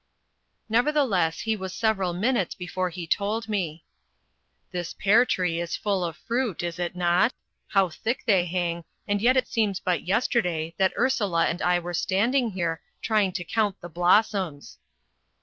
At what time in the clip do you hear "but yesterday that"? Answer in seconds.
9.79-10.93